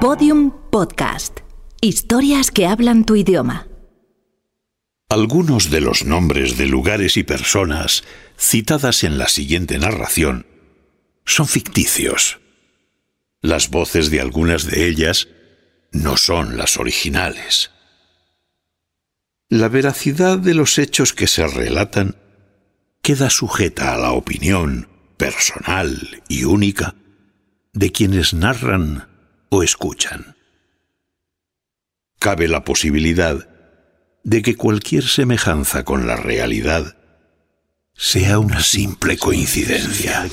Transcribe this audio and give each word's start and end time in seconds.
Podium 0.00 0.50
Podcast. 0.70 1.40
Historias 1.82 2.50
que 2.50 2.66
hablan 2.66 3.04
tu 3.04 3.16
idioma. 3.16 3.68
Algunos 5.10 5.68
de 5.68 5.82
los 5.82 6.06
nombres 6.06 6.56
de 6.56 6.64
lugares 6.64 7.18
y 7.18 7.22
personas 7.22 8.04
citadas 8.38 9.04
en 9.04 9.18
la 9.18 9.28
siguiente 9.28 9.78
narración 9.78 10.46
son 11.26 11.46
ficticios. 11.46 12.40
Las 13.42 13.68
voces 13.68 14.10
de 14.10 14.22
algunas 14.22 14.64
de 14.64 14.88
ellas 14.88 15.28
no 15.92 16.16
son 16.16 16.56
las 16.56 16.78
originales. 16.78 17.70
La 19.50 19.68
veracidad 19.68 20.38
de 20.38 20.54
los 20.54 20.78
hechos 20.78 21.12
que 21.12 21.26
se 21.26 21.46
relatan 21.46 22.16
queda 23.02 23.28
sujeta 23.28 23.92
a 23.92 23.98
la 23.98 24.12
opinión 24.12 24.88
personal 25.18 26.22
y 26.26 26.44
única 26.44 26.94
de 27.74 27.92
quienes 27.92 28.32
narran 28.32 29.09
o 29.50 29.62
escuchan. 29.62 30.36
Cabe 32.18 32.48
la 32.48 32.64
posibilidad 32.64 33.48
de 34.22 34.42
que 34.42 34.56
cualquier 34.56 35.04
semejanza 35.04 35.84
con 35.84 36.06
la 36.06 36.16
realidad 36.16 36.96
sea 37.94 38.38
una 38.38 38.62
simple 38.62 39.18
coincidencia. 39.18 40.26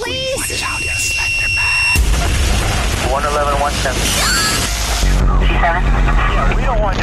We 6.56 6.64
don't 6.64 6.80
want 6.82 7.02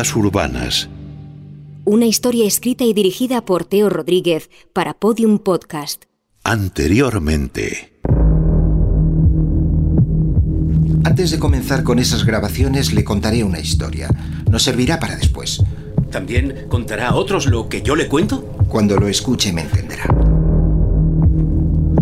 Leyendas 0.04 0.16
urbanas. 0.16 0.88
Una 1.84 2.06
historia 2.06 2.46
escrita 2.46 2.84
y 2.84 2.92
dirigida 2.92 3.44
por 3.44 3.64
Teo 3.64 3.88
Rodríguez 3.88 4.50
para 4.72 4.94
Podium 4.94 5.38
Podcast. 5.38 6.04
Anteriormente. 6.42 7.92
Antes 11.04 11.30
de 11.30 11.38
comenzar 11.38 11.84
con 11.84 11.98
esas 11.98 12.24
grabaciones 12.24 12.92
le 12.92 13.04
contaré 13.04 13.44
una 13.44 13.60
historia. 13.60 14.08
Nos 14.50 14.62
servirá 14.62 14.98
para 14.98 15.16
después. 15.16 15.62
¿También 16.10 16.66
contará 16.68 17.08
a 17.08 17.14
otros 17.14 17.46
lo 17.46 17.68
que 17.68 17.82
yo 17.82 17.96
le 17.96 18.08
cuento? 18.08 18.42
Cuando 18.68 18.96
lo 18.96 19.08
escuche 19.08 19.52
me 19.52 19.62
entenderá. 19.62 20.04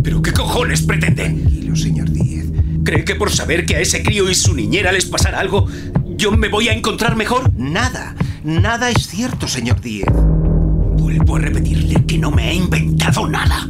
¿Pero 0.02 0.22
qué 0.22 0.32
cojones 0.32 0.82
pretende? 0.82 1.24
Tranquilo, 1.24 1.76
señor 1.76 2.10
Díez. 2.10 2.46
¿Cree 2.84 3.04
que 3.04 3.14
por 3.14 3.30
saber 3.30 3.64
que 3.64 3.76
a 3.76 3.80
ese 3.80 4.02
crío 4.02 4.28
y 4.28 4.34
su 4.34 4.54
niñera 4.54 4.90
les 4.90 5.06
pasará 5.06 5.38
algo, 5.38 5.68
yo 6.16 6.32
me 6.32 6.48
voy 6.48 6.68
a 6.68 6.72
encontrar 6.72 7.16
mejor? 7.16 7.52
Nada, 7.56 8.14
nada 8.44 8.90
es 8.90 9.06
cierto, 9.06 9.48
señor 9.48 9.80
Díez. 9.80 10.06
Vuelvo 10.12 11.36
a 11.36 11.40
repetirle 11.40 12.04
que 12.06 12.18
no 12.18 12.30
me 12.30 12.50
he 12.50 12.54
inventado 12.54 13.28
nada. 13.28 13.66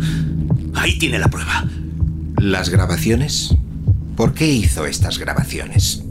Ahí 0.75 0.99
tiene 0.99 1.19
la 1.19 1.29
prueba. 1.29 1.65
¿Las 2.39 2.69
grabaciones? 2.71 3.55
¿Por 4.17 4.34
qué 4.34 4.47
hizo 4.47 4.87
estas 4.87 5.19
grabaciones? 5.19 6.05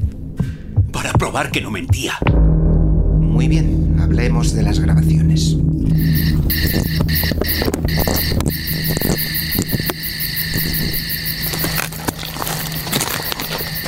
Para 0.92 1.14
probar 1.14 1.52
que 1.52 1.62
no 1.62 1.72
mentía. 1.72 2.18
Muy 3.20 3.48
bien, 3.48 3.98
hablemos 4.00 4.54
de 4.54 4.64
las 4.64 4.80
grabaciones. 4.80 5.58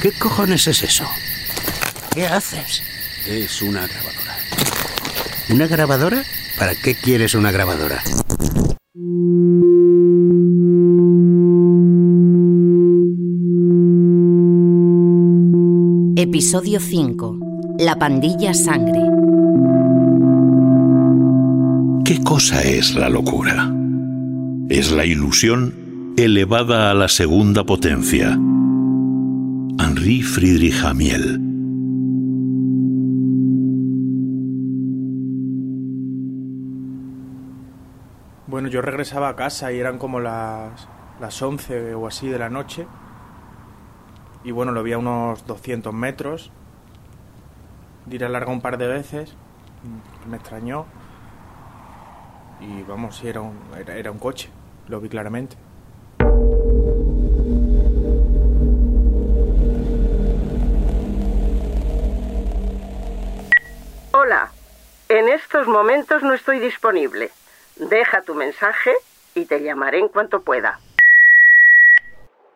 ¿Qué 0.01 0.11
cojones 0.11 0.67
es 0.67 0.83
eso? 0.83 1.05
¿Qué 2.13 2.27
haces? 2.27 2.83
Es 3.27 3.63
una 3.63 3.87
grabadora. 3.87 4.37
¿Una 5.49 5.65
grabadora? 5.65 6.23
¿Para 6.59 6.75
qué 6.75 6.93
quieres 6.93 7.33
una 7.33 7.51
grabadora? 7.51 8.03
Episodio 16.15 16.79
5. 16.79 17.39
La 17.79 17.95
pandilla 17.97 18.53
sangre. 18.53 19.01
¿Qué 22.05 22.21
cosa 22.23 22.61
es 22.61 22.93
la 22.93 23.09
locura? 23.09 23.73
Es 24.69 24.91
la 24.91 25.05
ilusión 25.05 26.13
elevada 26.15 26.91
a 26.91 26.93
la 26.93 27.07
segunda 27.07 27.63
potencia. 27.63 28.37
Henri 29.79 30.21
Friedrich 30.21 30.75
Hamiel. 30.83 31.42
Bueno, 38.53 38.67
yo 38.67 38.83
regresaba 38.83 39.29
a 39.29 39.35
casa 39.35 39.71
y 39.71 39.79
eran 39.79 39.97
como 39.97 40.19
las, 40.19 40.87
las 41.19 41.41
11 41.41 41.95
o 41.95 42.05
así 42.05 42.29
de 42.29 42.37
la 42.37 42.51
noche. 42.51 42.85
Y 44.43 44.51
bueno, 44.51 44.71
lo 44.71 44.83
vi 44.83 44.93
a 44.93 44.99
unos 44.99 45.47
200 45.47 45.91
metros. 45.91 46.51
Diré 48.05 48.29
larga 48.29 48.51
un 48.51 48.61
par 48.61 48.77
de 48.77 48.85
veces. 48.85 49.33
Me 50.29 50.37
extrañó. 50.37 50.85
Y 52.61 52.83
vamos, 52.83 53.23
era 53.23 53.41
un, 53.41 53.57
era 53.87 54.11
un 54.11 54.19
coche. 54.19 54.51
Lo 54.87 55.01
vi 55.01 55.09
claramente. 55.09 55.55
Hola, 64.11 64.51
en 65.09 65.27
estos 65.29 65.65
momentos 65.67 66.21
no 66.21 66.35
estoy 66.35 66.59
disponible. 66.59 67.31
Deja 67.75 68.21
tu 68.21 68.35
mensaje 68.35 68.93
y 69.35 69.45
te 69.45 69.61
llamaré 69.61 69.99
en 69.99 70.07
cuanto 70.07 70.41
pueda. 70.43 70.79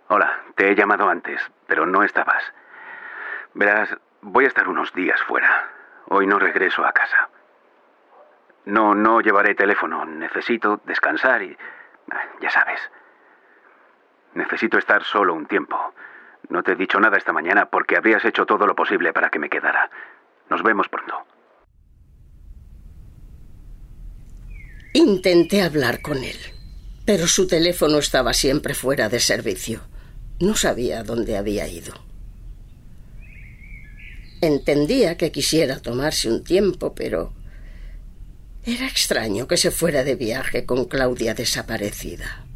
Hola, 0.10 0.42
te 0.56 0.70
he 0.72 0.76
llamado 0.76 1.10
antes, 1.10 1.42
pero 1.68 1.86
no 1.86 2.04
estabas. 2.04 2.44
Verás, 3.54 3.90
voy 4.22 4.46
a 4.46 4.48
estar 4.48 4.68
unos 4.68 4.94
días 4.94 5.22
fuera. 5.24 5.70
Hoy 6.10 6.28
no 6.28 6.40
regreso 6.40 6.86
a 6.86 6.94
casa. 6.94 7.30
No, 8.66 8.94
no 8.96 9.22
llevaré 9.22 9.56
teléfono. 9.56 10.06
Necesito 10.06 10.80
descansar 10.86 11.42
y... 11.42 11.58
ah, 12.12 12.22
Ya 12.40 12.50
sabes. 12.50 12.80
Necesito 14.34 14.78
estar 14.78 15.04
solo 15.04 15.34
un 15.34 15.48
tiempo. 15.48 15.94
No 16.50 16.64
te 16.64 16.74
he 16.74 16.76
dicho 16.76 17.00
nada 17.00 17.18
esta 17.18 17.34
mañana 17.34 17.66
porque 17.66 17.98
habrías 17.98 18.24
hecho 18.24 18.46
todo 18.46 18.66
lo 18.68 18.76
posible 18.76 19.12
para 19.12 19.30
que 19.30 19.40
me 19.40 19.50
quedara. 19.50 19.90
Nos 20.50 20.64
vemos 20.64 20.88
pronto. 20.88 21.26
Intenté 24.98 25.62
hablar 25.62 26.02
con 26.02 26.24
él, 26.24 26.38
pero 27.06 27.28
su 27.28 27.46
teléfono 27.46 28.00
estaba 28.00 28.34
siempre 28.34 28.74
fuera 28.74 29.10
de 29.10 29.20
servicio. 29.20 29.82
No 30.40 30.56
sabía 30.56 31.04
dónde 31.04 31.38
había 31.38 31.68
ido. 31.68 31.94
Entendía 34.42 35.16
que 35.16 35.32
quisiera 35.32 35.80
tomarse 35.84 36.32
un 36.32 36.44
tiempo, 36.44 36.96
pero 36.96 37.32
era 38.66 38.88
extraño 38.88 39.48
que 39.48 39.58
se 39.58 39.70
fuera 39.70 40.04
de 40.04 40.16
viaje 40.16 40.66
con 40.66 40.86
Claudia 40.86 41.36
desaparecida. 41.36 42.48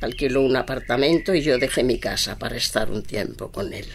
Alquiló 0.00 0.42
un 0.42 0.54
apartamento 0.54 1.34
y 1.34 1.42
yo 1.42 1.58
dejé 1.58 1.82
mi 1.82 1.98
casa 1.98 2.38
para 2.38 2.56
estar 2.56 2.92
un 2.92 3.02
tiempo 3.02 3.50
con 3.50 3.72
él. 3.72 3.88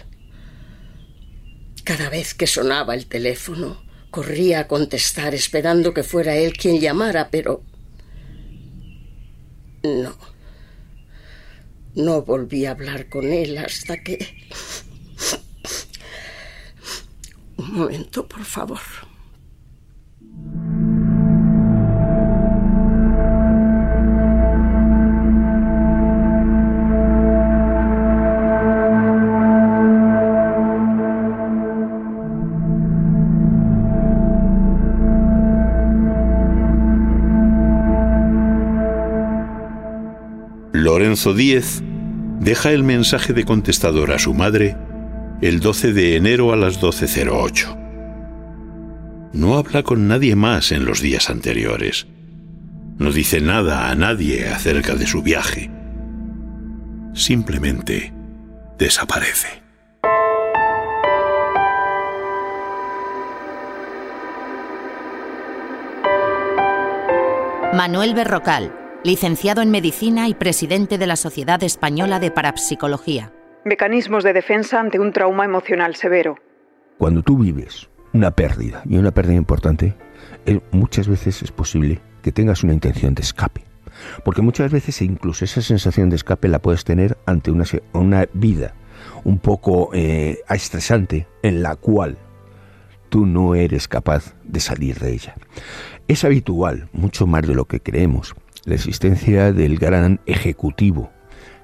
Cada 1.86 2.10
vez 2.10 2.34
que 2.34 2.46
sonaba 2.46 2.94
el 2.94 3.06
teléfono, 3.06 3.89
corría 4.10 4.62
a 4.62 4.68
contestar 4.68 5.34
esperando 5.34 5.94
que 5.94 6.04
fuera 6.04 6.36
él 6.36 6.54
quien 6.54 6.80
llamara, 6.80 7.30
pero... 7.30 7.64
No. 9.84 10.16
No 11.96 12.22
volví 12.22 12.66
a 12.66 12.72
hablar 12.72 13.10
con 13.10 13.32
él 13.32 13.58
hasta 13.58 14.04
que... 14.04 14.18
Un 17.58 17.74
momento, 17.74 18.28
por 18.28 18.44
favor. 18.46 18.80
Lorenzo 41.20 41.38
Díez 41.38 41.82
deja 42.40 42.72
el 42.72 42.84
mensaje 42.84 43.34
de 43.34 43.44
contestador 43.44 44.14
a 44.14 44.20
su 44.20 44.34
madre 44.34 44.78
el 45.42 45.60
12 45.60 45.92
de 45.92 46.16
enero 46.16 46.54
a 46.54 46.56
las 46.56 46.80
12.08. 46.80 49.30
No 49.34 49.58
habla 49.58 49.84
con 49.84 50.08
nadie 50.08 50.38
más 50.38 50.72
en 50.72 50.86
los 50.86 51.02
días 51.02 51.30
anteriores. 51.30 52.08
No 52.98 53.12
dice 53.12 53.42
nada 53.42 53.90
a 53.90 53.96
nadie 53.96 54.48
acerca 54.48 54.96
de 54.96 55.08
su 55.08 55.22
viaje. 55.22 55.70
Simplemente 57.14 58.14
desaparece. 58.78 59.62
Manuel 67.74 68.14
Berrocal, 68.14 68.79
licenciado 69.04 69.62
en 69.62 69.72
Medicina 69.72 70.28
y 70.28 70.34
presidente 70.34 70.98
de 70.98 71.08
la 71.08 71.16
Sociedad 71.16 71.64
Española 71.64 72.20
de 72.20 72.32
Parapsicología. 72.32 73.32
Mecanismos 73.64 74.24
de 74.24 74.34
defensa 74.34 74.80
ante 74.80 75.00
un 75.00 75.14
trauma 75.14 75.46
emocional 75.46 75.96
severo. 75.96 76.36
Cuando 76.98 77.22
tú 77.22 77.38
vives 77.38 77.90
una 78.14 78.32
pérdida, 78.32 78.82
y 78.86 78.98
una 78.98 79.12
pérdida 79.12 79.36
importante, 79.36 79.96
muchas 80.72 81.08
veces 81.08 81.42
es 81.44 81.52
posible 81.52 82.02
que 82.22 82.32
tengas 82.32 82.64
una 82.64 82.74
intención 82.74 83.14
de 83.14 83.22
escape. 83.22 83.64
Porque 84.24 84.42
muchas 84.42 84.72
veces 84.72 85.02
incluso 85.02 85.46
esa 85.46 85.62
sensación 85.62 86.10
de 86.10 86.18
escape 86.18 86.48
la 86.48 86.60
puedes 86.60 86.84
tener 86.84 87.18
ante 87.26 87.52
una, 87.52 87.66
una 87.94 88.28
vida 88.34 88.74
un 89.24 89.40
poco 89.40 89.92
eh, 89.94 90.40
estresante 90.50 91.28
en 91.42 91.64
la 91.64 91.76
cual 91.76 92.18
tú 93.10 93.26
no 93.26 93.56
eres 93.56 93.88
capaz 93.88 94.36
de 94.44 94.60
salir 94.60 95.00
de 95.00 95.14
ella. 95.14 95.36
Es 96.08 96.24
habitual, 96.24 96.90
mucho 96.92 97.28
más 97.28 97.48
de 97.48 97.56
lo 97.56 97.66
que 97.66 97.80
creemos, 97.80 98.36
la 98.66 98.76
existencia 98.76 99.54
del 99.54 99.78
gran 99.78 100.20
ejecutivo 100.26 101.12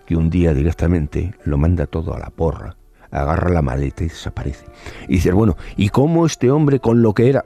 que 0.06 0.16
un 0.16 0.30
día 0.30 0.54
directamente 0.54 1.34
lo 1.44 1.58
manda 1.58 1.88
todo 1.88 2.14
a 2.14 2.20
la 2.20 2.30
porra, 2.30 2.78
agarra 3.12 3.50
la 3.50 3.62
maleta 3.62 4.04
y 4.04 4.08
desaparece. 4.08 4.66
Y 5.08 5.16
dices, 5.16 5.34
bueno, 5.34 5.58
¿y 5.78 5.90
cómo 5.90 6.26
este 6.26 6.52
hombre 6.52 6.80
con 6.80 7.02
lo 7.02 7.14
que 7.14 7.30
era 7.30 7.46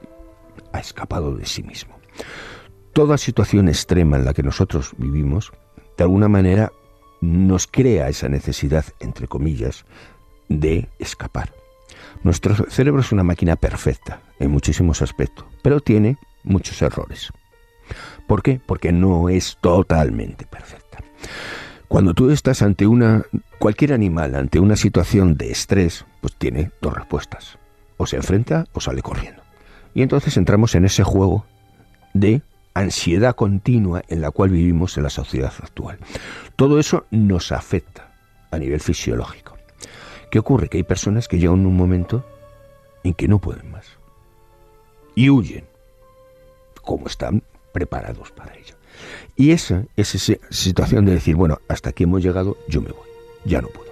ha 0.73 0.79
escapado 0.79 1.35
de 1.35 1.45
sí 1.45 1.63
mismo? 1.63 1.97
Toda 2.93 3.17
situación 3.17 3.69
extrema 3.69 4.17
en 4.17 4.25
la 4.25 4.33
que 4.33 4.43
nosotros 4.43 4.91
vivimos, 4.97 5.51
de 5.97 6.03
alguna 6.03 6.27
manera, 6.27 6.71
nos 7.21 7.67
crea 7.67 8.09
esa 8.09 8.29
necesidad, 8.29 8.85
entre 8.99 9.27
comillas, 9.27 9.85
de 10.47 10.89
escapar. 10.99 11.53
Nuestro 12.23 12.55
cerebro 12.69 13.01
es 13.01 13.11
una 13.11 13.23
máquina 13.23 13.55
perfecta 13.55 14.21
en 14.39 14.51
muchísimos 14.51 15.01
aspectos, 15.01 15.45
pero 15.61 15.79
tiene 15.79 16.17
muchos 16.43 16.81
errores. 16.81 17.31
¿Por 18.29 18.43
qué? 18.43 18.61
Porque 18.63 18.91
no 18.91 19.27
es 19.27 19.57
totalmente 19.59 20.45
perfecta. 20.45 20.99
Cuando 21.87 22.13
tú 22.13 22.29
estás 22.29 22.61
ante 22.61 22.85
una 22.85 23.25
cualquier 23.57 23.91
animal 23.91 24.35
ante 24.35 24.59
una 24.59 24.75
situación 24.75 25.35
de 25.35 25.49
estrés, 25.49 26.05
pues 26.21 26.35
tiene 26.35 26.69
dos 26.79 26.93
respuestas. 26.93 27.57
O 27.97 28.05
se 28.05 28.17
enfrenta 28.17 28.67
o 28.73 28.81
sale 28.81 29.01
corriendo. 29.01 29.41
Y 29.95 30.03
entonces 30.03 30.37
entramos 30.37 30.75
en 30.75 30.85
ese 30.85 31.03
juego 31.03 31.47
de 32.13 32.43
ansiedad 32.75 33.33
continua 33.33 34.03
en 34.09 34.21
la 34.21 34.29
cual 34.29 34.51
vivimos 34.51 34.95
en 34.97 35.05
la 35.05 35.09
sociedad 35.09 35.51
actual. 35.63 35.97
Todo 36.55 36.79
eso 36.79 37.07
nos 37.09 37.51
afecta 37.51 38.13
a 38.51 38.59
nivel 38.59 38.79
fisiológico. 38.79 39.57
¿Qué 40.29 40.37
ocurre? 40.37 40.69
Que 40.69 40.77
hay 40.77 40.83
personas 40.83 41.27
que 41.27 41.39
llegan 41.39 41.65
un 41.65 41.75
momento 41.75 42.23
en 43.03 43.15
que 43.15 43.27
no 43.27 43.39
pueden 43.39 43.71
más. 43.71 43.87
Y 45.15 45.31
huyen 45.31 45.65
como 46.83 47.07
están 47.07 47.41
preparados 47.71 48.31
para 48.31 48.55
ello. 48.55 48.75
Y 49.35 49.51
esa 49.51 49.85
es 49.95 50.15
esa 50.15 50.33
situación 50.49 51.05
de 51.05 51.13
decir, 51.13 51.35
bueno, 51.35 51.59
hasta 51.67 51.91
aquí 51.91 52.03
hemos 52.03 52.21
llegado, 52.21 52.57
yo 52.67 52.81
me 52.81 52.89
voy, 52.89 53.07
ya 53.45 53.61
no 53.61 53.69
puedo. 53.69 53.88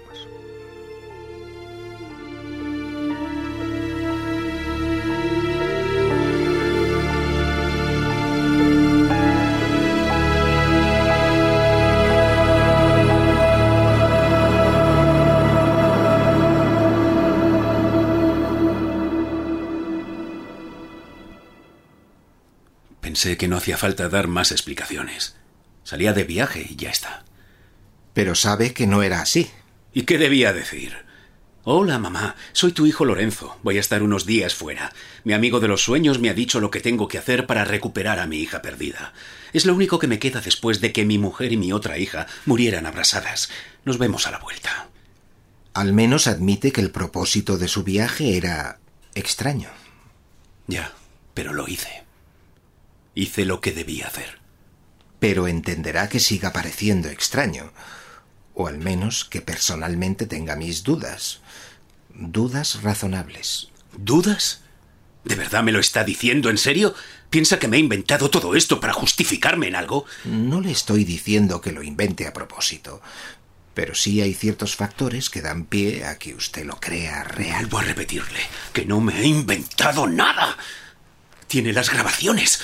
Sé 23.18 23.36
que 23.36 23.48
no 23.48 23.58
hacía 23.58 23.78
falta 23.78 24.10
dar 24.10 24.28
más 24.28 24.52
explicaciones. 24.52 25.38
Salía 25.84 26.14
de 26.14 26.24
viaje 26.24 26.68
y 26.70 26.76
ya 26.76 26.92
está. 26.92 27.26
Pero 28.14 28.36
sabe 28.36 28.76
que 28.76 28.86
no 28.86 29.02
era 29.02 29.22
así. 29.22 29.50
¿Y 29.92 30.04
qué 30.04 30.20
debía 30.20 30.54
decir? 30.54 30.94
Hola, 31.64 31.98
mamá. 31.98 32.36
Soy 32.54 32.74
tu 32.74 32.86
hijo 32.86 33.06
Lorenzo. 33.06 33.58
Voy 33.64 33.78
a 33.78 33.80
estar 33.80 34.04
unos 34.04 34.28
días 34.28 34.54
fuera. 34.54 34.94
Mi 35.24 35.34
amigo 35.34 35.60
de 35.60 35.68
los 35.68 35.82
sueños 35.82 36.20
me 36.20 36.30
ha 36.30 36.36
dicho 36.36 36.60
lo 36.60 36.70
que 36.70 36.80
tengo 36.80 37.08
que 37.08 37.18
hacer 37.18 37.48
para 37.48 37.66
recuperar 37.66 38.20
a 38.20 38.28
mi 38.28 38.38
hija 38.38 38.62
perdida. 38.62 39.14
Es 39.52 39.66
lo 39.66 39.74
único 39.74 39.98
que 39.98 40.06
me 40.06 40.20
queda 40.20 40.40
después 40.40 40.80
de 40.80 40.94
que 40.94 41.04
mi 41.04 41.18
mujer 41.18 41.52
y 41.52 41.58
mi 41.58 41.74
otra 41.74 41.98
hija 41.98 42.28
murieran 42.46 42.86
abrasadas. 42.86 43.50
Nos 43.84 43.98
vemos 43.98 44.28
a 44.28 44.32
la 44.32 44.38
vuelta. 44.38 44.90
Al 45.74 45.92
menos 45.92 46.28
admite 46.28 46.72
que 46.72 46.82
el 46.82 46.92
propósito 46.92 47.58
de 47.58 47.68
su 47.68 47.84
viaje 47.84 48.38
era 48.38 48.78
extraño. 49.16 49.72
Ya, 50.68 50.94
pero 51.34 51.52
lo 51.52 51.68
hice. 51.68 52.06
Hice 53.18 53.46
lo 53.46 53.62
que 53.62 53.72
debía 53.72 54.06
hacer. 54.06 54.38
Pero 55.20 55.48
entenderá 55.48 56.08
que 56.08 56.20
siga 56.20 56.54
pareciendo 56.54 57.10
extraño. 57.10 57.74
O 58.54 58.68
al 58.68 58.78
menos 58.78 59.26
que 59.26 59.42
personalmente 59.42 60.28
tenga 60.28 60.56
mis 60.56 60.84
dudas. 60.84 61.40
Dudas 62.14 62.84
razonables. 62.84 63.70
¿Dudas? 63.98 64.62
¿De 65.24 65.34
verdad 65.34 65.64
me 65.64 65.72
lo 65.72 65.80
está 65.80 66.04
diciendo 66.04 66.52
en 66.52 66.60
serio? 66.60 66.94
¿Piensa 67.32 67.58
que 67.58 67.68
me 67.68 67.78
he 67.78 67.80
inventado 67.80 68.30
todo 68.30 68.54
esto 68.54 68.80
para 68.80 68.94
justificarme 68.94 69.68
en 69.68 69.78
algo? 69.78 70.06
No 70.24 70.62
le 70.62 70.70
estoy 70.70 71.04
diciendo 71.04 71.60
que 71.60 71.72
lo 71.72 71.82
invente 71.82 72.28
a 72.28 72.34
propósito. 72.34 73.02
Pero 73.74 73.96
sí 73.96 74.22
hay 74.22 74.36
ciertos 74.36 74.76
factores 74.76 75.32
que 75.32 75.42
dan 75.42 75.66
pie 75.66 76.06
a 76.06 76.20
que 76.20 76.36
usted 76.36 76.66
lo 76.66 76.80
crea 76.80 77.24
real. 77.24 77.66
Vuelvo 77.66 77.80
a 77.80 77.84
repetirle 77.84 78.42
que 78.74 78.86
no 78.86 79.02
me 79.02 79.22
he 79.22 79.26
inventado 79.26 80.06
nada. 80.06 80.56
Tiene 81.48 81.74
las 81.74 81.90
grabaciones. 81.90 82.60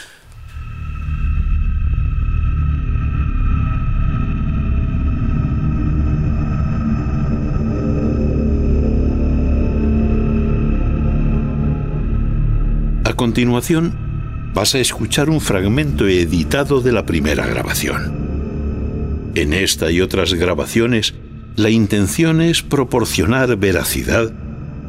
Continuación, 13.24 14.52
vas 14.54 14.76
a 14.76 14.80
escuchar 14.80 15.30
un 15.30 15.40
fragmento 15.40 16.10
editado 16.10 16.82
de 16.82 16.92
la 16.92 17.06
primera 17.06 17.48
grabación. 17.48 19.32
En 19.34 19.54
esta 19.54 19.90
y 19.92 20.02
otras 20.02 20.34
grabaciones, 20.34 21.14
la 21.56 21.70
intención 21.70 22.42
es 22.42 22.62
proporcionar 22.64 23.56
veracidad 23.56 24.34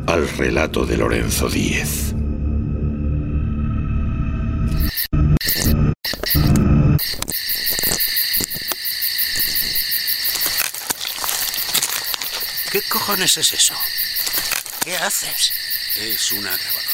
al 0.08 0.28
relato 0.30 0.84
de 0.84 0.96
Lorenzo 0.96 1.48
Díez. 1.48 2.12
¿Qué 12.72 12.82
cojones 12.88 13.36
es 13.36 13.52
eso? 13.54 13.74
¿Qué 14.82 14.96
haces? 14.96 15.52
Es 16.00 16.32
una 16.32 16.50
grabadora. 16.50 16.93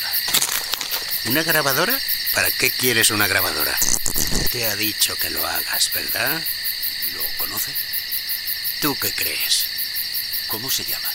¿Una 1.27 1.43
grabadora? 1.43 1.99
¿Para 2.35 2.51
qué 2.51 2.71
quieres 2.71 3.11
una 3.11 3.27
grabadora? 3.27 3.77
Te 4.51 4.67
ha 4.67 4.77
dicho 4.77 5.17
que 5.17 5.31
lo 5.31 5.47
hagas, 5.47 5.93
¿verdad? 5.93 6.43
¿Lo 7.15 7.23
conoce? 7.39 7.73
¿Tú 8.81 8.97
qué 9.01 9.13
crees? 9.13 9.67
¿Cómo 10.49 10.71
se 10.71 10.85
llama? 10.85 11.09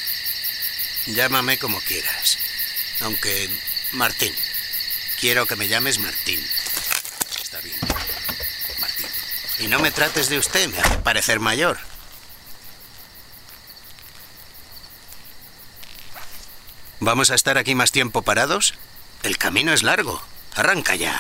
Llámame 1.07 1.57
como 1.57 1.81
quieras. 1.81 2.37
Aunque... 3.01 3.49
Martín. 3.91 4.33
Quiero 5.19 5.45
que 5.45 5.55
me 5.55 5.67
llames 5.67 5.99
Martín. 5.99 6.45
Está 7.41 7.59
bien. 7.61 7.77
Martín. 8.79 9.07
Y 9.59 9.67
no 9.67 9.79
me 9.79 9.91
trates 9.91 10.29
de 10.29 10.37
usted, 10.37 10.69
me 10.69 10.79
hace 10.79 10.97
parecer 10.99 11.39
mayor. 11.39 11.79
¿Vamos 16.99 17.31
a 17.31 17.35
estar 17.35 17.57
aquí 17.57 17.75
más 17.75 17.91
tiempo 17.91 18.21
parados? 18.21 18.73
El 19.25 19.39
camino 19.39 19.73
es 19.73 19.81
largo. 19.81 20.21
Arranca 20.55 20.95
ya. 20.95 21.15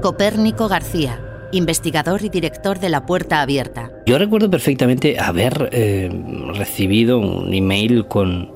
Copérnico 0.00 0.68
García, 0.68 1.20
investigador 1.50 2.22
y 2.22 2.28
director 2.28 2.78
de 2.78 2.88
La 2.88 3.04
Puerta 3.04 3.42
Abierta. 3.42 3.90
Yo 4.06 4.16
recuerdo 4.16 4.48
perfectamente 4.48 5.18
haber 5.18 5.70
eh, 5.72 6.08
recibido 6.54 7.18
un 7.18 7.52
email 7.52 8.06
con, 8.06 8.54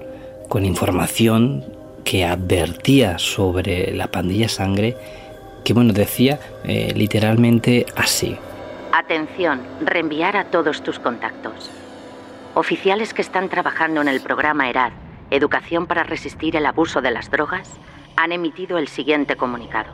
con 0.49 0.64
información 0.64 1.64
que 2.04 2.25
advertía 2.25 3.19
sobre 3.19 3.90
la 3.92 4.07
pandilla 4.07 4.49
sangre 4.49 4.97
que 5.64 5.73
bueno, 5.73 5.92
decía 5.92 6.38
eh, 6.62 6.92
literalmente 6.95 7.87
así. 7.97 8.37
Atención, 8.92 9.62
reenviar 9.81 10.37
a 10.37 10.45
todos 10.45 10.81
tus 10.85 11.00
contactos. 11.00 11.81
Oficiales 12.54 13.14
que 13.14 13.23
están 13.23 13.49
trabajando 13.49 14.02
en 14.02 14.09
el 14.09 14.21
programa 14.21 14.68
ERAD, 14.68 14.92
Educación 15.30 15.87
para 15.87 16.02
resistir 16.02 16.54
el 16.56 16.66
abuso 16.66 17.00
de 17.00 17.11
las 17.11 17.30
drogas, 17.30 17.71
han 18.16 18.32
emitido 18.32 18.76
el 18.76 18.88
siguiente 18.88 19.37
comunicado. 19.37 19.90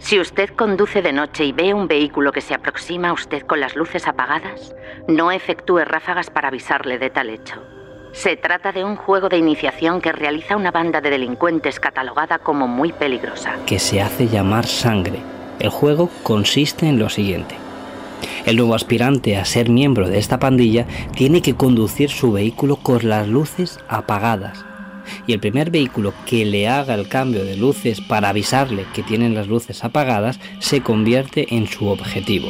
Si 0.00 0.18
usted 0.18 0.50
conduce 0.50 1.02
de 1.02 1.12
noche 1.12 1.44
y 1.44 1.52
ve 1.52 1.72
un 1.72 1.86
vehículo 1.86 2.32
que 2.32 2.40
se 2.40 2.54
aproxima 2.54 3.10
a 3.10 3.12
usted 3.12 3.42
con 3.42 3.60
las 3.60 3.76
luces 3.76 4.08
apagadas, 4.08 4.74
no 5.06 5.30
efectúe 5.30 5.84
ráfagas 5.84 6.30
para 6.30 6.48
avisarle 6.48 6.98
de 6.98 7.10
tal 7.10 7.30
hecho. 7.30 7.62
Se 8.10 8.36
trata 8.36 8.72
de 8.72 8.82
un 8.82 8.96
juego 8.96 9.28
de 9.28 9.36
iniciación 9.36 10.00
que 10.00 10.10
realiza 10.10 10.56
una 10.56 10.72
banda 10.72 11.00
de 11.00 11.10
delincuentes 11.10 11.78
catalogada 11.78 12.40
como 12.40 12.66
muy 12.66 12.92
peligrosa. 12.92 13.54
Que 13.66 13.78
se 13.78 14.02
hace 14.02 14.26
llamar 14.26 14.66
sangre. 14.66 15.20
El 15.60 15.70
juego 15.70 16.10
consiste 16.24 16.88
en 16.88 16.98
lo 16.98 17.08
siguiente. 17.08 17.54
El 18.46 18.56
nuevo 18.56 18.74
aspirante 18.74 19.36
a 19.36 19.44
ser 19.44 19.70
miembro 19.70 20.08
de 20.08 20.18
esta 20.18 20.38
pandilla 20.38 20.86
tiene 21.14 21.42
que 21.42 21.54
conducir 21.54 22.10
su 22.10 22.32
vehículo 22.32 22.76
con 22.76 23.08
las 23.08 23.28
luces 23.28 23.78
apagadas. 23.88 24.64
Y 25.26 25.32
el 25.32 25.40
primer 25.40 25.70
vehículo 25.70 26.12
que 26.26 26.44
le 26.44 26.68
haga 26.68 26.94
el 26.94 27.08
cambio 27.08 27.44
de 27.44 27.56
luces 27.56 28.00
para 28.00 28.28
avisarle 28.28 28.86
que 28.94 29.02
tienen 29.02 29.34
las 29.34 29.48
luces 29.48 29.84
apagadas 29.84 30.38
se 30.58 30.82
convierte 30.82 31.54
en 31.54 31.66
su 31.66 31.88
objetivo. 31.88 32.48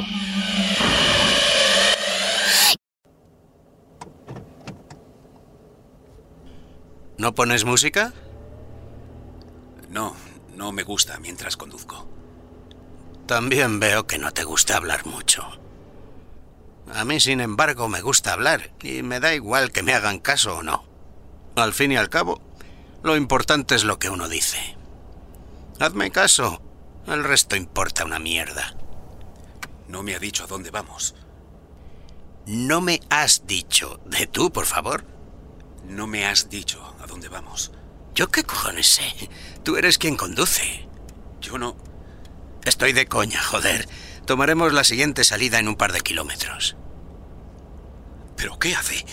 ¿No 7.19 7.35
pones 7.35 7.67
música? 7.67 8.15
No, 9.91 10.15
no 10.57 10.73
me 10.73 10.85
gusta 10.85 11.19
mientras 11.21 11.57
conduzco. 11.57 12.20
También 13.31 13.79
veo 13.79 14.09
que 14.09 14.19
no 14.19 14.33
te 14.33 14.43
gusta 14.43 14.77
hablar 14.77 15.07
mucho. 15.07 15.47
A 16.93 17.05
mí, 17.05 17.21
sin 17.21 17.41
embargo, 17.41 17.89
me 17.89 18.01
gusta 18.01 18.33
hablar 18.33 18.73
y 18.83 19.05
me 19.05 19.21
da 19.21 19.33
igual 19.37 19.71
que 19.71 19.85
me 19.85 19.95
hagan 19.95 20.19
caso 20.19 20.57
o 20.57 20.63
no. 20.65 20.83
Al 21.55 21.73
fin 21.73 21.93
y 21.93 21.97
al 21.97 22.09
cabo, 22.09 22.41
lo 23.05 23.17
importante 23.17 23.77
es 23.77 23.85
lo 23.85 24.01
que 24.01 24.11
uno 24.11 24.29
dice. 24.29 24.77
Hazme 25.79 26.11
caso. 26.11 26.61
El 27.07 27.23
resto 27.23 27.55
importa 27.55 28.05
una 28.05 28.19
mierda. 28.19 28.75
No 29.87 30.03
me 30.03 30.17
ha 30.17 30.19
dicho 30.19 30.43
a 30.43 30.49
dónde 30.49 30.73
vamos. 30.73 31.15
No 32.47 32.81
me 32.81 32.99
has 33.11 33.47
dicho. 33.47 34.01
De 34.07 34.27
tú, 34.27 34.51
por 34.51 34.67
favor. 34.67 35.05
No 35.85 36.09
me 36.09 36.27
has 36.27 36.51
dicho 36.51 36.97
a 37.01 37.07
dónde 37.07 37.29
vamos. 37.29 37.71
¿Yo 38.13 38.29
qué 38.29 38.43
cojones 38.43 38.89
sé? 38.89 39.31
Tú 39.63 39.77
eres 39.77 39.99
quien 39.99 40.17
conduce. 40.17 40.89
Yo 41.41 41.59
no... 41.59 41.90
Estoy 42.65 42.93
de 42.93 43.07
coña, 43.07 43.43
joder. 43.43 43.89
Tomaremos 44.27 44.73
la 44.73 44.85
siguiente 44.85 45.25
salida 45.25 45.59
en 45.59 45.69
un 45.69 45.77
par 45.77 45.93
de 45.93 46.01
kilómetros. 46.01 46.77
¿Pero 48.37 48.59
qué 48.59 48.75
hace? 48.75 49.05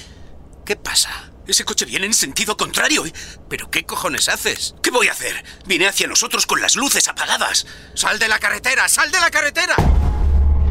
¿Qué 0.65 0.75
pasa? 0.75 1.31
Ese 1.47 1.63
coche 1.63 1.85
viene 1.85 2.05
en 2.05 2.13
sentido 2.13 2.57
contrario. 2.57 3.03
¿Pero 3.49 3.71
qué 3.71 3.85
cojones 3.85 4.27
haces? 4.27 4.75
¿Qué 4.83 4.91
voy 4.91 5.07
a 5.07 5.13
hacer? 5.13 5.43
Viene 5.65 5.87
hacia 5.87 6.07
nosotros 6.07 6.45
con 6.45 6.61
las 6.61 6.75
luces 6.75 7.07
apagadas. 7.07 7.65
¡Sal 7.93 8.19
de 8.19 8.27
la 8.27 8.37
carretera! 8.37 8.87
¡Sal 8.89 9.11
de 9.11 9.19
la 9.21 9.31
carretera! 9.31 9.75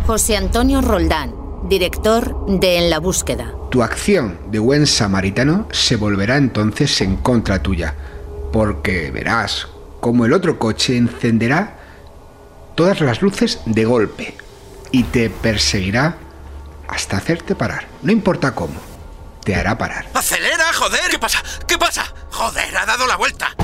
José 0.06 0.37
Antonio 0.37 0.83
Roldán, 0.83 1.35
director 1.68 2.47
de 2.47 2.78
En 2.78 2.90
la 2.90 3.00
búsqueda. 3.00 3.54
Tu 3.71 3.83
acción 3.83 4.38
de 4.50 4.59
buen 4.59 4.87
samaritano 4.87 5.66
se 5.73 5.97
volverá 5.97 6.37
entonces 6.37 7.00
en 7.00 7.16
contra 7.16 7.62
tuya, 7.62 7.95
porque 8.52 9.11
verás 9.11 9.66
cómo 10.00 10.26
el 10.26 10.35
otro 10.35 10.59
coche 10.59 10.97
encenderá 10.97 11.86
todas 12.76 13.00
las 13.00 13.23
luces 13.23 13.61
de 13.66 13.85
golpe 13.85 14.37
y 14.92 15.02
te 15.04 15.30
perseguirá 15.30 16.18
hasta 16.87 17.16
hacerte 17.16 17.56
parar. 17.56 17.88
No 18.02 18.12
importa 18.12 18.54
cómo, 18.54 18.80
te 19.42 19.56
hará 19.56 19.76
parar. 19.76 20.06
¡Acelera, 20.14 20.73
joder! 20.73 21.11
¿Qué 21.11 21.18
pasa? 21.18 21.42
¿Qué 21.66 21.78
pasa? 21.78 22.14
¡Joder, 22.30 22.76
ha 22.76 22.87
dado 22.87 23.09
la 23.09 23.16
vuelta! 23.16 23.56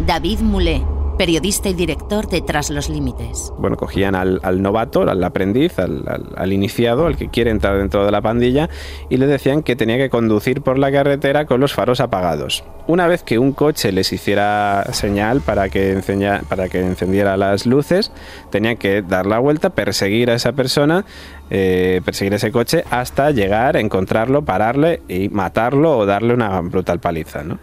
David 0.00 0.40
Moulet, 0.40 0.82
periodista 1.22 1.68
y 1.68 1.74
director 1.74 2.26
de 2.26 2.40
Tras 2.40 2.68
los 2.70 2.88
Límites. 2.88 3.52
Bueno, 3.56 3.76
cogían 3.76 4.16
al, 4.16 4.40
novato, 4.60 5.02
al 5.02 5.22
aprendiz, 5.22 5.78
al, 5.78 6.52
iniciado, 6.52 7.06
al 7.06 7.16
que 7.16 7.28
quiere 7.28 7.52
entrar 7.52 7.78
dentro 7.78 8.04
de 8.04 8.10
la 8.10 8.20
pandilla, 8.20 8.68
y 9.08 9.18
le 9.18 9.28
decían 9.28 9.62
que 9.62 9.76
tenía 9.76 9.98
que 9.98 10.10
conducir 10.10 10.62
por 10.62 10.80
la 10.80 10.90
carretera 10.90 11.46
con 11.46 11.60
los 11.60 11.74
faros 11.74 12.00
apagados. 12.00 12.64
Una 12.88 13.06
vez 13.06 13.22
que 13.22 13.38
un 13.38 13.52
coche 13.52 13.92
les 13.92 14.12
hiciera 14.12 14.84
señal 14.90 15.42
para 15.42 15.68
que, 15.68 15.92
enseña, 15.92 16.42
para 16.48 16.68
que 16.68 16.80
encendiera 16.80 17.36
las 17.36 17.66
luces, 17.66 18.10
tenían 18.50 18.76
que 18.76 19.02
dar 19.02 19.26
la 19.26 19.38
vuelta, 19.38 19.70
perseguir 19.70 20.28
a 20.28 20.34
esa 20.34 20.54
persona, 20.54 21.04
eh, 21.50 22.00
perseguir 22.04 22.34
ese 22.34 22.50
coche 22.50 22.82
hasta 22.90 23.30
llegar, 23.30 23.76
encontrarlo, 23.76 24.44
pararle 24.44 25.02
y 25.06 25.28
matarlo 25.28 25.98
o 25.98 26.04
darle 26.04 26.34
una 26.34 26.60
brutal 26.62 26.98
paliza, 26.98 27.44
¿no? 27.44 27.60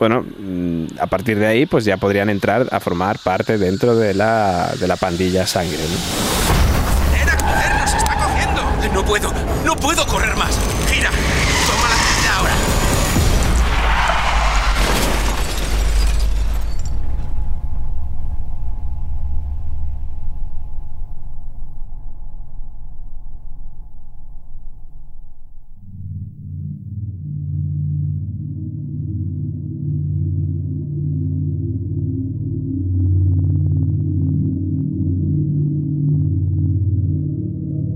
Bueno, 0.00 0.24
a 0.98 1.06
partir 1.06 1.38
de 1.38 1.46
ahí 1.46 1.66
pues 1.66 1.84
ya 1.84 1.98
podrían 1.98 2.30
entrar 2.30 2.66
a 2.72 2.80
formar 2.80 3.18
parte 3.18 3.58
dentro 3.58 3.94
de 3.94 4.14
la, 4.14 4.72
de 4.80 4.88
la 4.88 4.96
pandilla 4.96 5.46
sangre. 5.46 5.76
¿no? 5.76 7.22
¡Era! 7.22 7.80
¡Nos 7.80 7.94
está 7.94 8.16
cogiendo! 8.16 8.94
No 8.94 9.04
puedo, 9.04 9.30
no 9.62 9.76
puedo 9.76 10.06
correr 10.06 10.34
más. 10.36 10.58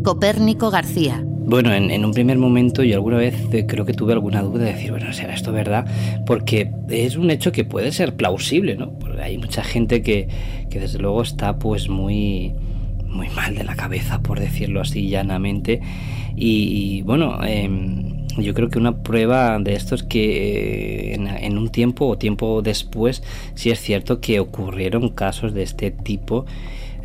Copérnico 0.05 0.71
García. 0.71 1.25
Bueno, 1.25 1.73
en, 1.73 2.05
un 2.05 2.13
primer 2.13 2.37
momento 2.37 2.83
yo 2.83 2.95
alguna 2.95 3.17
vez 3.17 3.35
creo 3.67 3.87
que 3.87 3.95
tuve 3.95 4.13
alguna 4.13 4.43
duda 4.43 4.65
de 4.65 4.75
decir, 4.75 4.91
bueno, 4.91 5.11
¿será 5.15 5.35
esto 5.35 5.51
verdad? 5.51 5.87
Porque 6.27 6.71
es 6.91 7.17
un 7.17 7.31
hecho 7.31 7.53
que 7.53 7.65
puede 7.65 7.91
ser 7.91 8.15
plausible, 8.15 8.77
¿no? 8.77 8.93
Porque 8.99 9.23
hay 9.23 9.39
mucha 9.39 9.65
gente 9.65 10.03
que, 10.03 10.29
que 10.69 10.79
desde 10.79 10.99
luego 10.99 11.23
está 11.23 11.59
pues 11.59 11.89
muy, 11.89 12.53
muy 13.09 13.31
mal 13.31 13.55
de 13.55 13.65
la 13.65 13.77
cabeza, 13.77 14.21
por 14.21 14.41
decirlo 14.41 14.83
así 14.83 15.09
llanamente. 15.09 15.81
Y, 16.37 17.01
bueno, 17.03 17.39
eh, 17.43 17.71
yo 18.37 18.53
creo 18.53 18.69
que 18.69 18.79
una 18.79 19.03
prueba 19.03 19.59
de 19.59 19.73
esto 19.73 19.95
es 19.95 20.03
que 20.03 21.15
en, 21.15 21.29
en, 21.29 21.57
un 21.57 21.71
tiempo 21.71 22.09
o 22.09 22.19
tiempo 22.19 22.61
después 22.61 23.23
sí 23.55 23.71
es 23.71 23.81
cierto 23.81 24.21
que 24.21 24.39
ocurrieron 24.39 25.09
casos 25.09 25.55
de 25.55 25.63
este 25.63 25.91
tipo 25.91 26.45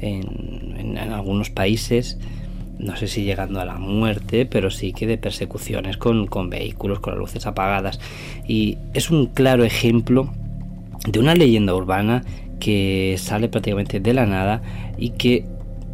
en 0.01 0.97
algunos 0.97 1.49
países 1.49 2.17
no 2.79 2.95
sé 2.95 3.07
si 3.07 3.23
llegando 3.23 3.59
a 3.59 3.65
la 3.65 3.77
muerte, 3.77 4.45
pero 4.45 4.71
sí 4.71 4.93
que 4.93 5.05
de 5.05 5.17
persecuciones 5.17 5.97
con, 5.97 6.27
con, 6.27 6.49
vehículos, 6.49 6.99
con 6.99 7.13
las 7.13 7.19
luces 7.19 7.45
apagadas. 7.45 7.99
Y 8.47 8.77
es 8.93 9.11
un 9.11 9.27
claro 9.27 9.63
ejemplo 9.63 10.29
de 11.05 11.19
una 11.19 11.35
leyenda 11.35 11.75
urbana 11.75 12.23
que 12.59 13.15
sale 13.17 13.49
prácticamente 13.49 13.99
de 13.99 14.13
la 14.13 14.25
nada 14.25 14.61
y 14.97 15.11
que 15.11 15.45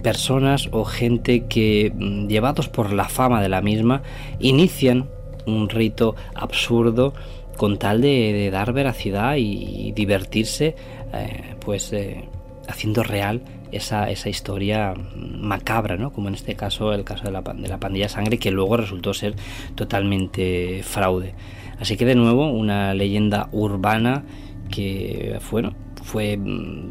personas 0.04 0.70
o 0.72 0.86
gente 0.86 1.46
que, 1.46 1.92
llevados 2.28 2.70
por 2.70 2.94
la 2.94 3.10
fama 3.10 3.42
de 3.42 3.50
la 3.50 3.62
misma, 3.62 4.04
inician 4.40 5.10
un 5.48 5.70
rito 5.70 6.16
absurdo 6.36 7.14
con 7.58 7.80
tal 7.80 8.02
de, 8.02 8.34
de 8.34 8.52
dar 8.52 8.74
veracidad 8.74 9.38
y 9.38 9.92
divertirse, 9.94 10.76
eh, 11.14 11.56
pues 11.60 11.92
eh, 11.94 12.26
haciendo 12.68 13.02
real 13.02 13.42
esa, 13.72 14.10
esa, 14.10 14.30
historia 14.30 14.94
macabra, 15.16 15.98
¿no? 15.98 16.12
como 16.12 16.28
en 16.28 16.36
este 16.36 16.56
caso 16.56 16.94
el 16.94 17.04
caso 17.04 17.24
de 17.26 17.32
la, 17.32 17.42
de 17.42 17.68
la 17.68 17.80
pandilla 17.80 18.10
sangre, 18.10 18.38
que 18.38 18.52
luego 18.52 18.78
resultó 18.78 19.14
ser 19.14 19.36
totalmente 19.76 20.82
fraude. 20.84 21.34
Así 21.80 21.98
que 21.98 22.06
de 22.06 22.16
nuevo 22.16 22.50
una 22.50 22.94
leyenda 22.94 23.50
urbana 23.52 24.24
que 24.70 25.40
bueno, 25.52 25.74
fue 26.04 26.40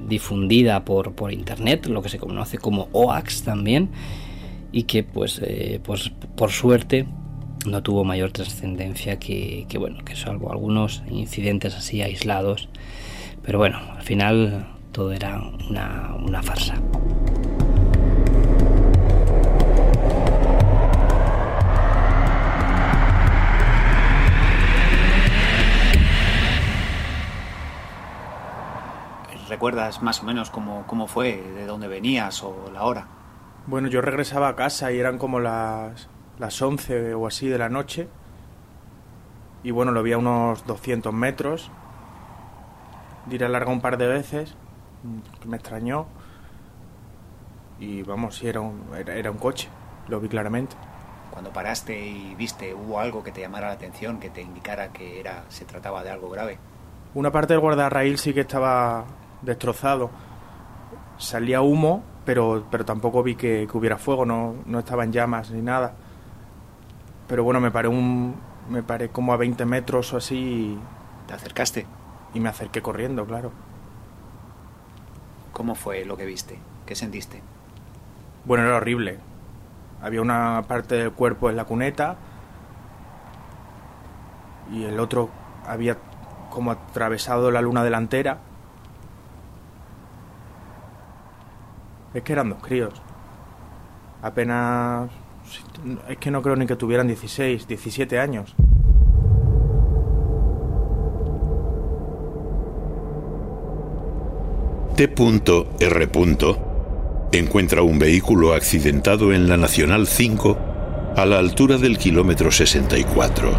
difundida 0.09 0.85
por, 0.85 1.14
por 1.14 1.33
internet, 1.33 1.87
lo 1.87 2.02
que 2.02 2.09
se 2.09 2.19
conoce 2.19 2.59
como 2.59 2.88
OAX 2.93 3.45
también, 3.45 3.90
y 4.73 4.85
que 4.85 5.04
pues, 5.04 5.40
eh, 5.43 5.81
pues 5.83 6.11
por 6.35 6.50
suerte 6.50 7.07
no 7.66 7.83
tuvo 7.83 8.04
mayor 8.04 8.33
trascendencia 8.33 9.19
que, 9.19 9.66
que, 9.69 9.78
bueno, 9.78 10.04
que 10.04 10.16
salvo 10.16 10.50
algunos 10.50 11.02
incidentes 11.09 11.75
así 11.75 12.02
aislados. 12.02 12.69
Pero 13.43 13.59
bueno, 13.59 13.78
al 13.97 14.02
final 14.02 14.66
todo 14.94 15.10
era 15.10 15.42
una, 15.68 16.14
una 16.24 16.40
farsa. 16.40 16.76
¿Recuerdas 29.48 30.00
más 30.00 30.22
o 30.22 30.26
menos 30.26 30.50
cómo, 30.50 30.84
cómo 30.86 31.08
fue, 31.08 31.42
de 31.42 31.66
dónde 31.66 31.88
venías 31.88 32.42
o 32.44 32.70
la 32.72 32.84
hora? 32.84 33.08
Bueno, 33.66 33.88
yo 33.88 34.00
regresaba 34.00 34.48
a 34.48 34.54
casa 34.54 34.92
y 34.92 35.00
eran 35.00 35.18
como 35.18 35.40
las, 35.40 36.08
las 36.38 36.62
11 36.62 37.14
o 37.14 37.26
así 37.26 37.48
de 37.48 37.58
la 37.58 37.68
noche. 37.68 38.08
Y 39.64 39.72
bueno, 39.72 39.90
lo 39.90 40.04
vi 40.04 40.12
a 40.12 40.18
unos 40.18 40.64
200 40.66 41.12
metros. 41.12 41.72
Diré 43.26 43.48
larga 43.48 43.72
un 43.72 43.80
par 43.80 43.96
de 43.96 44.06
veces, 44.06 44.54
que 45.40 45.49
me 45.49 45.56
extrañó. 45.56 46.06
Y 47.80 48.02
vamos, 48.02 48.37
sí, 48.37 48.46
era 48.46 48.61
un, 48.61 48.82
era, 48.96 49.14
era 49.14 49.30
un 49.30 49.38
coche, 49.38 49.68
lo 50.08 50.20
vi 50.20 50.28
claramente. 50.28 50.76
Cuando 51.30 51.50
paraste 51.50 51.99
y 52.06 52.34
viste, 52.37 52.73
¿hubo 52.75 53.00
algo 53.00 53.25
que 53.25 53.32
te 53.32 53.40
llamara 53.40 53.66
la 53.68 53.75
atención, 53.75 54.20
que 54.20 54.30
te 54.30 54.40
indicara 54.42 54.88
que 54.92 55.18
era, 55.20 55.44
se 55.49 55.64
trataba 55.64 56.04
de 56.04 56.11
algo 56.11 56.30
grave? 56.30 56.58
Una 57.14 57.32
parte 57.32 57.52
del 57.54 57.61
guardarraíl 57.61 58.18
sí 58.18 58.32
que 58.32 58.40
estaba 58.40 59.04
destrozado. 59.42 60.11
Salía 61.18 61.61
humo, 61.61 62.02
pero, 62.25 62.64
pero 62.70 62.84
tampoco 62.84 63.23
vi 63.23 63.34
que, 63.34 63.68
que 63.70 63.76
hubiera 63.78 63.99
fuego, 63.99 64.25
no, 64.25 64.54
no 64.66 64.78
estaba 64.78 65.04
en 65.04 65.12
llamas 65.12 65.50
ni 65.50 65.61
nada. 65.62 65.94
Pero 67.28 67.42
bueno, 67.42 67.61
me 67.61 67.70
paré, 67.70 67.88
un, 67.88 68.34
me 68.68 68.82
paré 68.82 69.08
como 69.08 69.32
a 69.32 69.37
20 69.37 69.64
metros 69.64 70.12
o 70.12 70.18
así. 70.18 70.37
y- 70.37 70.78
¿Te 71.26 71.34
acercaste? 71.34 71.87
Y 72.34 72.40
me 72.40 72.49
acerqué 72.49 72.82
corriendo, 72.82 73.25
claro. 73.26 73.50
¿Cómo 75.54 75.76
fue 75.76 76.04
lo 76.04 76.16
que 76.16 76.26
viste? 76.26 76.58
¿Qué 76.84 76.96
sentiste? 76.96 77.40
Bueno, 78.44 78.64
era 78.64 78.76
horrible. 78.76 79.18
Había 80.02 80.20
una 80.20 80.64
parte 80.66 80.96
del 80.96 81.12
cuerpo 81.12 81.49
en 81.49 81.56
la 81.56 81.64
cuneta 81.64 82.16
y 84.73 84.84
el 84.84 84.99
otro 84.99 85.30
había 85.66 85.96
como 86.50 86.73
atravesado 86.73 87.52
la 87.52 87.62
luna 87.62 87.84
delantera. 87.84 88.38
Es 92.12 92.23
que 92.23 92.32
eran 92.32 92.50
dos 92.50 92.61
críos. 92.61 93.00
Apenas... 94.23 95.08
Es 96.08 96.18
que 96.18 96.30
no 96.30 96.42
creo 96.42 96.56
ni 96.56 96.66
que 96.66 96.76
tuvieran 96.76 97.06
16, 97.06 97.68
17 97.68 98.18
años. 98.18 98.56
T.R. 104.96 106.08
encuentra 107.32 107.82
un 107.82 107.98
vehículo 107.98 108.54
accidentado 108.54 109.32
en 109.32 109.48
la 109.48 109.56
Nacional 109.56 110.06
5 110.06 111.14
a 111.16 111.26
la 111.26 111.40
altura 111.40 111.78
del 111.78 111.98
kilómetro 111.98 112.52
64. 112.52 113.58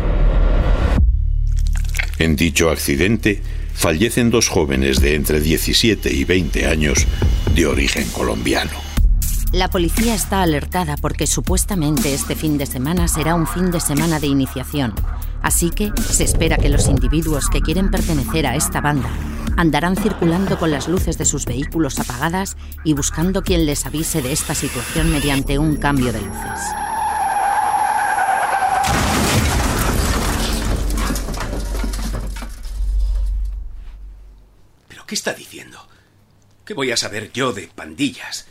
En 2.19 2.37
dicho 2.37 2.69
accidente 2.69 3.41
fallecen 3.73 4.29
dos 4.29 4.47
jóvenes 4.47 5.01
de 5.01 5.15
entre 5.15 5.41
17 5.41 6.13
y 6.13 6.23
20 6.23 6.67
años 6.67 7.05
de 7.53 7.67
origen 7.67 8.07
colombiano. 8.11 8.71
La 9.51 9.69
policía 9.69 10.15
está 10.15 10.41
alertada 10.41 10.95
porque 10.95 11.27
supuestamente 11.27 12.13
este 12.13 12.35
fin 12.35 12.57
de 12.57 12.65
semana 12.65 13.09
será 13.09 13.35
un 13.35 13.45
fin 13.45 13.71
de 13.71 13.81
semana 13.81 14.21
de 14.21 14.27
iniciación. 14.27 14.93
Así 15.41 15.69
que 15.69 15.91
se 16.01 16.23
espera 16.23 16.57
que 16.57 16.69
los 16.69 16.87
individuos 16.87 17.49
que 17.49 17.59
quieren 17.59 17.91
pertenecer 17.91 18.47
a 18.47 18.55
esta 18.55 18.79
banda 18.79 19.09
andarán 19.57 19.95
circulando 19.95 20.57
con 20.57 20.71
las 20.71 20.87
luces 20.87 21.17
de 21.17 21.25
sus 21.25 21.45
vehículos 21.45 21.99
apagadas 21.99 22.57
y 22.83 22.93
buscando 22.93 23.43
quien 23.43 23.65
les 23.65 23.85
avise 23.85 24.21
de 24.21 24.31
esta 24.31 24.55
situación 24.55 25.11
mediante 25.11 25.57
un 25.57 25.77
cambio 25.77 26.11
de 26.11 26.21
luces. 26.21 26.61
¿Pero 34.87 35.05
qué 35.05 35.15
está 35.15 35.33
diciendo? 35.33 35.87
¿Qué 36.65 36.73
voy 36.73 36.91
a 36.91 36.97
saber 36.97 37.31
yo 37.31 37.53
de 37.53 37.67
pandillas? 37.67 38.47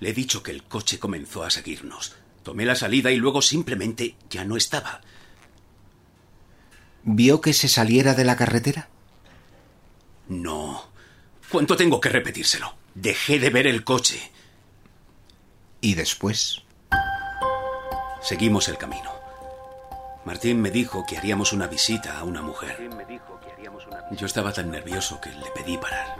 Le 0.00 0.10
he 0.10 0.12
dicho 0.12 0.42
que 0.42 0.50
el 0.50 0.64
coche 0.64 0.98
comenzó 0.98 1.44
a 1.44 1.50
seguirnos. 1.50 2.16
Tomé 2.42 2.64
la 2.64 2.74
salida 2.74 3.10
y 3.10 3.16
luego 3.16 3.42
simplemente 3.42 4.16
ya 4.30 4.44
no 4.44 4.56
estaba. 4.56 5.00
¿Vio 7.04 7.40
que 7.40 7.52
se 7.52 7.68
saliera 7.68 8.14
de 8.14 8.24
la 8.24 8.36
carretera? 8.36 8.88
No. 10.28 10.84
¿Cuánto 11.50 11.76
tengo 11.76 12.00
que 12.00 12.08
repetírselo? 12.08 12.74
Dejé 12.94 13.38
de 13.38 13.50
ver 13.50 13.66
el 13.66 13.84
coche. 13.84 14.30
¿Y 15.80 15.94
después? 15.94 16.62
Seguimos 18.20 18.68
el 18.68 18.76
camino. 18.76 19.10
Martín 20.24 20.60
me 20.60 20.70
dijo 20.70 21.06
que 21.06 21.16
haríamos 21.16 21.52
una 21.52 21.66
visita 21.66 22.18
a 22.18 22.24
una 22.24 22.42
mujer. 22.42 22.90
Yo 24.10 24.26
estaba 24.26 24.52
tan 24.52 24.70
nervioso 24.70 25.20
que 25.20 25.30
le 25.30 25.50
pedí 25.54 25.78
parar. 25.78 26.16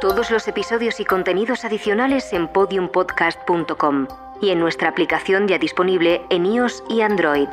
Todos 0.00 0.30
los 0.30 0.46
episodios 0.46 1.00
y 1.00 1.04
contenidos 1.04 1.64
adicionales 1.64 2.32
en 2.32 2.46
podiumpodcast.com 2.48 4.06
y 4.40 4.50
en 4.50 4.60
nuestra 4.60 4.90
aplicación 4.90 5.48
ya 5.48 5.58
disponible 5.58 6.22
en 6.30 6.46
iOS 6.46 6.84
y 6.88 7.00
Android. 7.00 7.48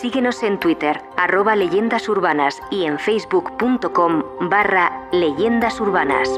Síguenos 0.00 0.44
en 0.44 0.60
Twitter, 0.60 1.02
arroba 1.16 1.56
leyendas 1.56 2.08
urbanas 2.08 2.60
y 2.70 2.84
en 2.84 3.00
facebook.com 3.00 4.22
barra 4.48 5.08
leyendas 5.10 5.80
urbanas. 5.80 6.28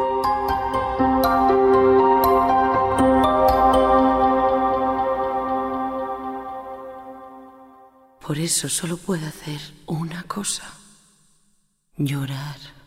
Por 8.27 8.39
eso 8.39 8.71
solo 8.71 8.97
puedo 8.97 9.27
hacer 9.27 9.61
una 9.87 10.23
cosa. 10.23 10.65
Llorar. 11.99 12.80